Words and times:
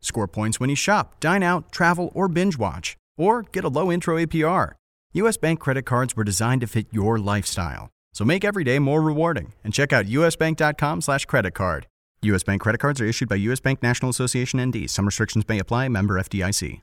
Score 0.00 0.28
points 0.28 0.58
when 0.58 0.70
you 0.70 0.76
shop, 0.76 1.20
dine 1.20 1.42
out, 1.42 1.72
travel, 1.72 2.10
or 2.14 2.28
binge 2.28 2.58
watch. 2.58 2.96
Or 3.16 3.42
get 3.42 3.64
a 3.64 3.68
low 3.68 3.92
intro 3.92 4.16
APR. 4.16 4.72
US 5.12 5.36
Bank 5.36 5.60
credit 5.60 5.82
cards 5.82 6.16
were 6.16 6.24
designed 6.24 6.60
to 6.62 6.66
fit 6.66 6.86
your 6.90 7.18
lifestyle. 7.18 7.88
So 8.12 8.24
make 8.24 8.44
every 8.44 8.64
day 8.64 8.78
more 8.78 9.02
rewarding 9.02 9.52
and 9.64 9.72
check 9.72 9.92
out 9.92 10.06
usbank.com 10.06 11.00
slash 11.00 11.26
credit 11.26 11.52
card. 11.52 11.86
US 12.22 12.42
Bank 12.42 12.60
credit 12.60 12.78
cards 12.78 13.00
are 13.00 13.06
issued 13.06 13.28
by 13.28 13.36
US 13.36 13.60
Bank 13.60 13.82
National 13.82 14.10
Association 14.10 14.60
ND. 14.60 14.90
Some 14.90 15.06
restrictions 15.06 15.48
may 15.48 15.58
apply. 15.58 15.88
Member 15.88 16.20
FDIC. 16.20 16.80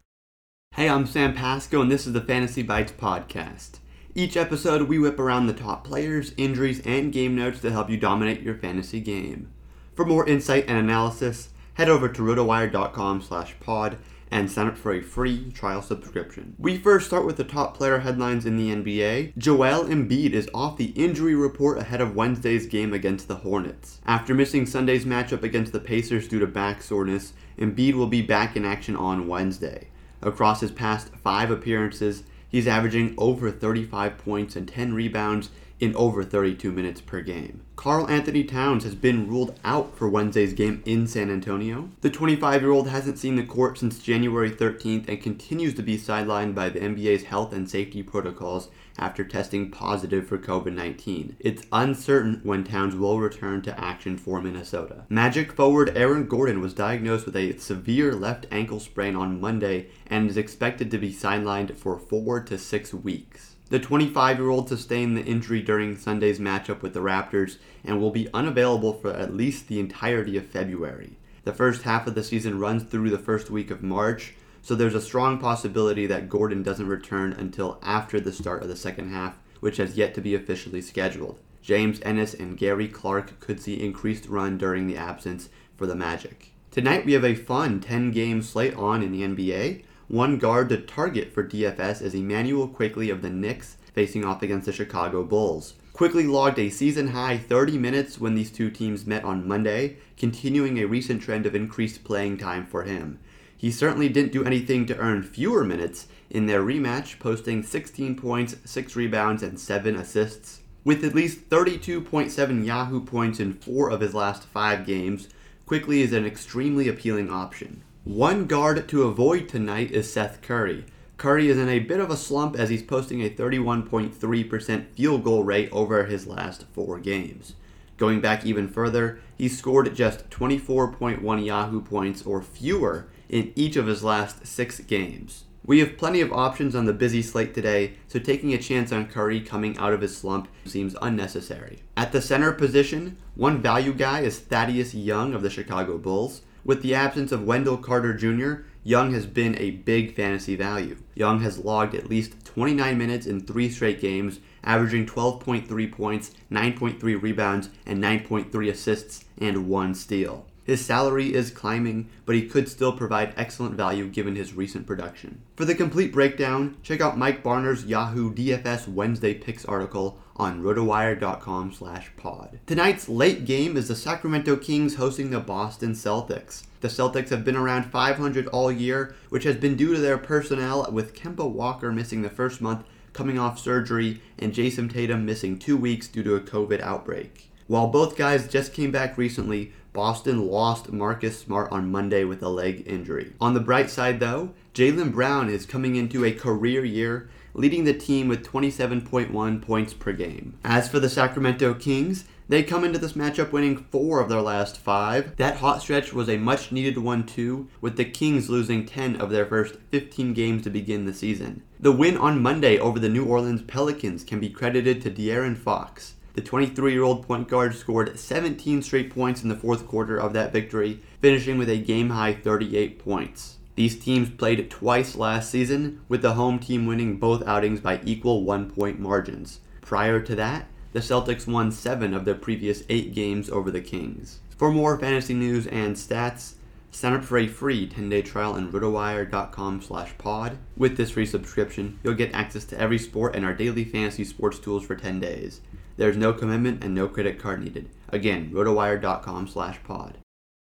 Hey, 0.75 0.89
I'm 0.89 1.07
Sam 1.07 1.33
Pasco 1.33 1.81
and 1.81 1.91
this 1.91 2.05
is 2.05 2.13
the 2.13 2.21
Fantasy 2.21 2.61
Bites 2.61 2.91
podcast. 2.91 3.79
Each 4.13 4.35
episode, 4.35 4.87
we 4.87 4.97
whip 4.97 5.19
around 5.19 5.45
the 5.45 5.53
top 5.53 5.83
players, 5.83 6.33
injuries, 6.37 6.81
and 6.85 7.13
game 7.13 7.35
notes 7.35 7.61
to 7.61 7.71
help 7.71 7.89
you 7.89 7.97
dominate 7.97 8.41
your 8.41 8.55
fantasy 8.55 8.99
game. 8.99 9.51
For 9.93 10.05
more 10.05 10.27
insight 10.27 10.65
and 10.67 10.77
analysis, 10.77 11.49
head 11.77 11.89
over 11.89 12.09
to 12.09 12.23
rotowire.com 12.23 13.21
slash 13.21 13.53
pod 13.59 13.99
and 14.31 14.51
sign 14.51 14.65
up 14.65 14.75
for 14.75 14.93
a 14.93 15.01
free 15.01 15.51
trial 15.51 15.81
subscription. 15.81 16.55
We 16.57 16.75
first 16.79 17.05
start 17.05 17.23
with 17.23 17.37
the 17.37 17.43
top 17.43 17.77
player 17.77 17.99
headlines 17.99 18.47
in 18.47 18.57
the 18.57 18.71
NBA. 18.75 19.37
Joel 19.37 19.85
Embiid 19.85 20.31
is 20.31 20.49
off 20.55 20.77
the 20.77 20.91
injury 20.95 21.35
report 21.35 21.77
ahead 21.77 22.01
of 22.01 22.15
Wednesday's 22.15 22.65
game 22.65 22.93
against 22.93 23.27
the 23.27 23.35
Hornets. 23.35 24.01
After 24.07 24.33
missing 24.33 24.65
Sunday's 24.65 25.05
matchup 25.05 25.43
against 25.43 25.71
the 25.71 25.79
Pacers 25.79 26.27
due 26.27 26.39
to 26.39 26.47
back 26.47 26.81
soreness, 26.81 27.33
Embiid 27.59 27.93
will 27.93 28.07
be 28.07 28.23
back 28.23 28.55
in 28.55 28.65
action 28.65 28.95
on 28.95 29.27
Wednesday. 29.27 29.89
Across 30.23 30.61
his 30.61 30.71
past 30.71 31.09
five 31.23 31.51
appearances, 31.51 32.23
he's 32.49 32.67
averaging 32.67 33.13
over 33.19 33.51
35 33.51 34.17
points 34.17 34.55
and 34.55 34.67
10 34.67 34.95
rebounds 34.95 35.51
in 35.79 35.95
over 35.95 36.23
32 36.23 36.71
minutes 36.71 37.01
per 37.01 37.21
game. 37.21 37.61
Karl-Anthony 37.75 38.43
Towns 38.43 38.83
has 38.83 38.95
been 38.95 39.27
ruled 39.27 39.59
out 39.63 39.95
for 39.95 40.09
Wednesday's 40.09 40.53
game 40.53 40.81
in 40.85 41.05
San 41.05 41.29
Antonio. 41.29 41.89
The 42.01 42.09
25 42.09 42.61
year 42.61 42.71
old 42.71 42.87
hasn't 42.87 43.19
seen 43.19 43.35
the 43.35 43.43
court 43.43 43.77
since 43.77 43.99
January 43.99 44.49
13th 44.49 45.07
and 45.07 45.21
continues 45.21 45.75
to 45.75 45.83
be 45.83 45.97
sidelined 45.97 46.55
by 46.55 46.69
the 46.69 46.79
NBA's 46.79 47.25
health 47.25 47.53
and 47.53 47.69
safety 47.69 48.01
protocols 48.01 48.69
after 48.97 49.23
testing 49.23 49.69
positive 49.69 50.27
for 50.27 50.39
COVID 50.39 50.73
19. 50.73 51.37
It's 51.39 51.63
uncertain 51.71 52.41
when 52.43 52.63
Towns 52.63 52.95
will 52.95 53.19
return 53.19 53.61
to 53.61 53.79
action 53.79 54.17
for 54.17 54.41
Minnesota. 54.41 55.05
Magic 55.09 55.53
forward 55.53 55.95
Aaron 55.95 56.27
Gordon 56.27 56.61
was 56.61 56.73
diagnosed 56.73 57.27
with 57.27 57.35
a 57.35 57.57
severe 57.59 58.15
left 58.15 58.47
ankle 58.51 58.79
sprain 58.79 59.15
on 59.15 59.39
Monday 59.39 59.89
and 60.07 60.29
is 60.29 60.37
expected 60.37 60.89
to 60.89 60.97
be 60.97 61.13
sidelined 61.13 61.77
for 61.77 61.99
four 61.99 62.41
to 62.41 62.57
six 62.57 62.91
weeks. 62.91 63.56
The 63.69 63.79
25 63.79 64.37
year 64.37 64.49
old 64.49 64.69
sustained 64.69 65.17
the 65.17 65.25
injury 65.25 65.61
during 65.61 65.97
Sunday's 65.97 66.39
matchup 66.39 66.81
with 66.81 66.93
the 66.93 67.01
Raptors 67.01 67.57
and 67.83 67.99
will 67.99 68.11
be 68.11 68.29
unavailable 68.33 68.93
for 68.93 69.11
at 69.11 69.35
least 69.35 69.67
the 69.67 69.81
entirety 69.81 70.37
of 70.37 70.45
February. 70.45 71.17
The 71.43 71.51
first 71.51 71.81
half 71.81 72.07
of 72.07 72.15
the 72.15 72.23
season 72.23 72.59
runs 72.59 72.83
through 72.83 73.09
the 73.09 73.17
first 73.17 73.49
week 73.49 73.69
of 73.69 73.83
March, 73.83 74.35
so 74.61 74.73
there's 74.73 74.95
a 74.95 75.01
strong 75.01 75.37
possibility 75.37 76.05
that 76.07 76.29
Gordon 76.29 76.63
doesn't 76.63 76.87
return 76.87 77.33
until 77.33 77.77
after 77.83 78.21
the 78.21 78.31
start 78.31 78.63
of 78.63 78.69
the 78.69 78.75
second 78.77 79.11
half, 79.11 79.37
which 79.59 79.77
has 79.77 79.97
yet 79.97 80.13
to 80.15 80.21
be 80.21 80.33
officially 80.33 80.81
scheduled. 80.81 81.39
James 81.61 81.99
Ennis 82.03 82.33
and 82.33 82.57
Gary 82.57 82.87
Clark 82.87 83.37
could 83.41 83.59
see 83.59 83.81
increased 83.81 84.27
run 84.27 84.57
during 84.57 84.87
the 84.87 84.95
absence 84.95 85.49
for 85.75 85.87
the 85.87 85.95
Magic. 85.95 86.53
Tonight 86.71 87.05
we 87.05 87.13
have 87.13 87.25
a 87.25 87.35
fun 87.35 87.81
10 87.81 88.11
game 88.11 88.41
slate 88.41 88.75
on 88.75 89.03
in 89.03 89.11
the 89.11 89.23
NBA. 89.23 89.83
One 90.09 90.37
guard 90.37 90.69
to 90.69 90.77
target 90.77 91.33
for 91.33 91.43
DFS 91.43 92.01
is 92.01 92.15
Immanuel 92.15 92.69
Quickley 92.69 93.09
of 93.09 93.21
the 93.21 93.29
Knicks 93.29 93.75
facing 93.93 94.23
off 94.23 94.41
against 94.41 94.65
the 94.65 94.71
Chicago 94.71 95.21
Bulls. 95.21 95.73
Quickley 95.91 96.25
logged 96.25 96.59
a 96.59 96.69
season 96.69 97.09
high 97.09 97.37
30 97.37 97.77
minutes 97.77 98.17
when 98.17 98.33
these 98.33 98.49
two 98.49 98.71
teams 98.71 99.05
met 99.05 99.25
on 99.25 99.45
Monday, 99.45 99.97
continuing 100.15 100.77
a 100.77 100.85
recent 100.85 101.21
trend 101.21 101.45
of 101.45 101.55
increased 101.55 102.05
playing 102.05 102.37
time 102.37 102.65
for 102.65 102.83
him. 102.83 103.19
He 103.57 103.69
certainly 103.69 104.07
didn't 104.07 104.31
do 104.31 104.45
anything 104.45 104.85
to 104.85 104.97
earn 104.97 105.23
fewer 105.23 105.65
minutes 105.65 106.07
in 106.29 106.45
their 106.45 106.61
rematch, 106.61 107.19
posting 107.19 107.61
16 107.61 108.15
points, 108.15 108.55
6 108.63 108.95
rebounds, 108.95 109.43
and 109.43 109.59
7 109.59 109.93
assists. 109.97 110.61
With 110.85 111.03
at 111.03 111.15
least 111.15 111.49
32.7 111.49 112.65
Yahoo 112.65 113.03
points 113.03 113.41
in 113.41 113.55
4 113.55 113.89
of 113.89 113.99
his 113.99 114.13
last 114.13 114.43
5 114.43 114.85
games, 114.85 115.27
Quickley 115.65 116.01
is 116.01 116.13
an 116.13 116.25
extremely 116.25 116.87
appealing 116.87 117.29
option. 117.29 117.83
One 118.07 118.45
guard 118.45 118.87
to 118.87 119.03
avoid 119.03 119.49
tonight 119.49 119.91
is 119.91 120.11
Seth 120.11 120.41
Curry. 120.41 120.85
Curry 121.17 121.49
is 121.49 121.57
in 121.57 121.67
a 121.67 121.79
bit 121.79 121.99
of 121.99 122.09
a 122.09 122.15
slump 122.15 122.55
as 122.55 122.69
he's 122.69 122.81
posting 122.81 123.21
a 123.21 123.29
31.3% 123.29 124.85
field 124.91 125.25
goal 125.25 125.43
rate 125.43 125.67
over 125.73 126.05
his 126.05 126.25
last 126.25 126.63
four 126.71 126.99
games. 126.99 127.55
Going 127.97 128.21
back 128.21 128.45
even 128.45 128.69
further, 128.69 129.19
he 129.37 129.49
scored 129.49 129.93
just 129.93 130.29
24.1 130.29 131.45
Yahoo 131.45 131.81
points 131.81 132.21
or 132.21 132.41
fewer 132.41 133.09
in 133.27 133.51
each 133.57 133.75
of 133.75 133.87
his 133.87 134.05
last 134.05 134.47
six 134.47 134.79
games. 134.79 135.43
We 135.65 135.79
have 135.79 135.97
plenty 135.97 136.21
of 136.21 136.31
options 136.31 136.77
on 136.77 136.85
the 136.85 136.93
busy 136.93 137.21
slate 137.21 137.53
today, 137.53 137.95
so 138.07 138.19
taking 138.19 138.53
a 138.53 138.57
chance 138.57 138.93
on 138.93 139.07
Curry 139.07 139.41
coming 139.41 139.77
out 139.77 139.91
of 139.91 139.99
his 139.99 140.15
slump 140.15 140.47
seems 140.63 140.95
unnecessary. 141.01 141.83
At 141.97 142.13
the 142.13 142.21
center 142.21 142.53
position, 142.53 143.17
one 143.35 143.61
value 143.61 143.91
guy 143.91 144.21
is 144.21 144.39
Thaddeus 144.39 144.95
Young 144.95 145.33
of 145.33 145.41
the 145.41 145.49
Chicago 145.49 145.97
Bulls. 145.97 146.43
With 146.63 146.81
the 146.81 146.95
absence 146.95 147.31
of 147.31 147.43
Wendell 147.43 147.77
Carter 147.77 148.13
Jr., 148.13 148.63
Young 148.83 149.13
has 149.13 149.25
been 149.25 149.57
a 149.59 149.71
big 149.71 150.15
fantasy 150.15 150.55
value. 150.55 150.97
Young 151.13 151.41
has 151.41 151.59
logged 151.59 151.93
at 151.93 152.09
least 152.09 152.45
29 152.45 152.97
minutes 152.97 153.25
in 153.25 153.41
three 153.41 153.69
straight 153.69 153.99
games, 153.99 154.39
averaging 154.63 155.05
12.3 155.05 155.91
points, 155.91 156.31
9.3 156.49 157.21
rebounds, 157.21 157.69
and 157.85 158.01
9.3 158.01 158.69
assists 158.69 159.25
and 159.37 159.67
one 159.67 159.93
steal. 159.93 160.45
His 160.63 160.83
salary 160.83 161.33
is 161.33 161.49
climbing, 161.49 162.09
but 162.25 162.35
he 162.35 162.47
could 162.47 162.67
still 162.67 162.91
provide 162.91 163.33
excellent 163.37 163.75
value 163.75 164.07
given 164.07 164.35
his 164.35 164.53
recent 164.53 164.85
production. 164.85 165.41
For 165.55 165.63
the 165.63 165.75
complete 165.75 166.11
breakdown, 166.11 166.75
check 166.83 166.99
out 166.99 167.17
Mike 167.17 167.41
Barner's 167.41 167.85
Yahoo 167.85 168.33
DFS 168.33 168.87
Wednesday 168.87 169.33
Picks 169.33 169.63
article 169.63 170.19
on 170.37 170.61
rotowire.com 170.61 171.73
slash 171.73 172.11
pod. 172.15 172.59
Tonight's 172.65 173.09
late 173.09 173.45
game 173.45 173.75
is 173.75 173.87
the 173.87 173.95
Sacramento 173.95 174.55
Kings 174.55 174.95
hosting 174.95 175.31
the 175.31 175.39
Boston 175.39 175.93
Celtics. 175.93 176.63
The 176.81 176.87
Celtics 176.87 177.29
have 177.29 177.43
been 177.43 177.55
around 177.55 177.91
500 177.91 178.47
all 178.47 178.71
year, 178.71 179.15
which 179.29 179.43
has 179.43 179.55
been 179.55 179.75
due 179.75 179.95
to 179.95 179.99
their 179.99 180.17
personnel, 180.17 180.87
with 180.91 181.15
Kemba 181.15 181.49
Walker 181.49 181.91
missing 181.91 182.21
the 182.21 182.29
first 182.29 182.61
month 182.61 182.85
coming 183.13 183.39
off 183.39 183.57
surgery 183.57 184.21
and 184.37 184.53
Jayson 184.53 184.89
Tatum 184.89 185.25
missing 185.25 185.57
two 185.57 185.75
weeks 185.75 186.07
due 186.07 186.21
to 186.21 186.35
a 186.35 186.39
COVID 186.39 186.81
outbreak. 186.81 187.49
While 187.67 187.87
both 187.87 188.17
guys 188.17 188.47
just 188.47 188.73
came 188.73 188.91
back 188.91 189.17
recently, 189.17 189.73
Boston 189.91 190.47
lost 190.47 190.91
Marcus 190.91 191.39
Smart 191.39 191.71
on 191.71 191.91
Monday 191.91 192.23
with 192.23 192.41
a 192.41 192.49
leg 192.49 192.83
injury. 192.85 193.33
On 193.41 193.53
the 193.53 193.59
bright 193.59 193.89
side, 193.89 194.19
though, 194.19 194.51
Jaylen 194.73 195.11
Brown 195.11 195.49
is 195.49 195.65
coming 195.65 195.95
into 195.95 196.23
a 196.23 196.31
career 196.31 196.85
year 196.85 197.29
leading 197.53 197.83
the 197.83 197.93
team 197.93 198.27
with 198.27 198.47
27.1 198.47 199.61
points 199.61 199.93
per 199.93 200.13
game. 200.13 200.57
As 200.63 200.87
for 200.87 200.99
the 200.99 201.09
Sacramento 201.09 201.73
Kings, 201.73 202.25
they 202.47 202.63
come 202.63 202.85
into 202.85 202.99
this 202.99 203.13
matchup 203.13 203.51
winning 203.51 203.75
four 203.75 204.21
of 204.21 204.29
their 204.29 204.41
last 204.41 204.77
five. 204.77 205.35
That 205.35 205.57
hot 205.57 205.81
stretch 205.81 206.13
was 206.13 206.29
a 206.29 206.37
much 206.37 206.71
needed 206.71 206.97
one, 206.99 207.25
too, 207.25 207.67
with 207.81 207.97
the 207.97 208.05
Kings 208.05 208.49
losing 208.49 208.85
10 208.85 209.17
of 209.17 209.31
their 209.31 209.45
first 209.45 209.75
15 209.89 210.33
games 210.33 210.63
to 210.63 210.69
begin 210.69 211.05
the 211.05 211.13
season. 211.13 211.63
The 211.79 211.91
win 211.91 212.15
on 212.15 212.41
Monday 212.41 212.77
over 212.77 212.99
the 212.99 213.09
New 213.09 213.25
Orleans 213.25 213.63
Pelicans 213.63 214.23
can 214.23 214.39
be 214.39 214.49
credited 214.49 215.01
to 215.01 215.11
De'Aaron 215.11 215.57
Fox. 215.57 216.13
The 216.37 216.43
23 216.43 216.93
year 216.93 217.01
old 217.01 217.25
point 217.25 217.47
guard 217.47 217.73
scored 217.73 218.19
17 218.19 218.83
straight 218.83 219.09
points 219.09 219.41
in 219.41 219.49
the 219.49 219.55
fourth 219.55 219.87
quarter 219.87 220.17
of 220.17 220.33
that 220.33 220.53
victory, 220.53 220.99
finishing 221.19 221.57
with 221.57 221.67
a 221.67 221.79
game 221.79 222.11
high 222.11 222.35
38 222.35 222.99
points. 222.99 223.57
These 223.73 223.97
teams 223.97 224.29
played 224.29 224.69
twice 224.69 225.15
last 225.15 225.49
season, 225.49 226.01
with 226.07 226.21
the 226.21 226.35
home 226.35 226.59
team 226.59 226.85
winning 226.85 227.17
both 227.17 227.47
outings 227.47 227.79
by 227.79 228.01
equal 228.05 228.43
one 228.43 228.69
point 228.69 228.99
margins. 228.99 229.61
Prior 229.81 230.21
to 230.21 230.35
that, 230.35 230.67
the 230.93 230.99
Celtics 230.99 231.47
won 231.47 231.71
seven 231.71 232.13
of 232.13 232.23
their 232.23 232.35
previous 232.35 232.83
eight 232.87 233.15
games 233.15 233.49
over 233.49 233.71
the 233.71 233.81
Kings. 233.81 234.37
For 234.59 234.71
more 234.71 234.99
fantasy 234.99 235.33
news 235.33 235.65
and 235.65 235.95
stats, 235.95 236.53
sign 236.91 237.13
up 237.13 237.23
for 237.23 237.39
a 237.39 237.47
free 237.47 237.89
10-day 237.89 238.21
trial 238.21 238.53
on 238.53 238.71
rotowire.com 238.71 239.81
slash 239.81 240.15
pod. 240.19 240.59
With 240.75 240.97
this 240.97 241.09
free 241.09 241.25
subscription, 241.25 241.97
you'll 242.03 242.13
get 242.13 242.35
access 242.35 242.65
to 242.65 242.79
every 242.79 242.99
sport 242.99 243.35
and 243.35 243.43
our 243.43 243.55
daily 243.55 243.85
fantasy 243.85 244.23
sports 244.23 244.59
tools 244.59 244.85
for 244.85 244.95
10 244.95 245.19
days. 245.19 245.61
There's 245.97 246.15
no 246.15 246.31
commitment 246.31 246.83
and 246.83 246.95
no 246.95 247.07
credit 247.07 247.39
card 247.39 247.63
needed. 247.63 247.89
Again, 248.09 248.51
rotowire.com 248.53 249.47
slash 249.47 249.79
pod. 249.83 250.19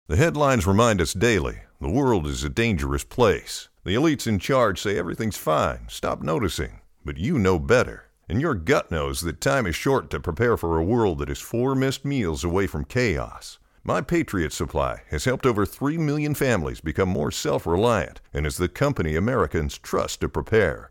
The 0.07 0.17
headlines 0.17 0.67
remind 0.67 1.01
us 1.01 1.13
daily 1.13 1.59
the 1.79 1.89
world 1.89 2.27
is 2.27 2.43
a 2.43 2.49
dangerous 2.49 3.03
place. 3.03 3.69
The 3.83 3.95
elites 3.95 4.27
in 4.27 4.37
charge 4.37 4.79
say 4.79 4.97
everything's 4.97 5.37
fine, 5.37 5.87
stop 5.87 6.21
noticing. 6.21 6.81
But 7.03 7.17
you 7.17 7.39
know 7.39 7.57
better. 7.57 8.05
And 8.29 8.39
your 8.39 8.53
gut 8.53 8.91
knows 8.91 9.21
that 9.21 9.41
time 9.41 9.65
is 9.65 9.75
short 9.75 10.09
to 10.11 10.19
prepare 10.19 10.57
for 10.57 10.77
a 10.77 10.83
world 10.83 11.19
that 11.19 11.29
is 11.29 11.39
four 11.39 11.75
missed 11.75 12.05
meals 12.05 12.43
away 12.43 12.67
from 12.67 12.85
chaos. 12.85 13.57
My 13.83 14.01
Patriot 14.01 14.53
Supply 14.53 15.01
has 15.09 15.25
helped 15.25 15.45
over 15.45 15.65
3 15.65 15.97
million 15.97 16.35
families 16.35 16.81
become 16.81 17.09
more 17.09 17.31
self 17.31 17.65
reliant 17.65 18.21
and 18.31 18.45
is 18.45 18.57
the 18.57 18.69
company 18.69 19.15
Americans 19.15 19.77
trust 19.79 20.21
to 20.21 20.29
prepare. 20.29 20.90